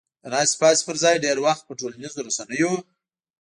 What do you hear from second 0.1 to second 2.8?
د ناستې پاستې پر ځای ډېر وخت په ټولنیزو رسنیو